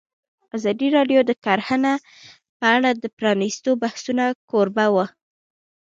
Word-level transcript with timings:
ازادي 0.57 0.87
راډیو 0.97 1.19
د 1.25 1.31
کرهنه 1.43 1.93
په 2.59 2.65
اړه 2.75 2.89
د 2.93 3.05
پرانیستو 3.17 3.69
بحثونو 3.83 4.25
کوربه 4.49 4.85
وه. 4.95 5.05